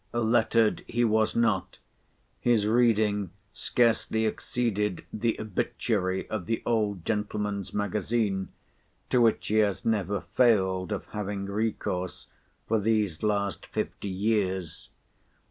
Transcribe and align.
Lettered 0.13 0.83
he 0.87 1.05
was 1.05 1.35
not; 1.35 1.77
his 2.39 2.65
reading 2.65 3.29
scarcely 3.53 4.25
exceeded 4.25 5.05
the 5.13 5.39
Obituary 5.39 6.27
of 6.27 6.47
the 6.47 6.63
old 6.65 7.05
Gentleman's 7.05 7.71
Magazine, 7.71 8.47
to 9.11 9.21
which 9.21 9.47
he 9.49 9.57
has 9.57 9.85
never 9.85 10.21
failed 10.33 10.91
of 10.91 11.05
having 11.13 11.45
recourse 11.45 12.25
for 12.67 12.79
these 12.79 13.21
last 13.21 13.67
fifty 13.67 14.09
years. 14.09 14.89